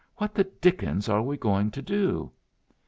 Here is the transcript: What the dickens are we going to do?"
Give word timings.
What 0.15 0.33
the 0.33 0.45
dickens 0.45 1.07
are 1.09 1.21
we 1.21 1.37
going 1.37 1.69
to 1.69 1.81
do?" 1.83 2.31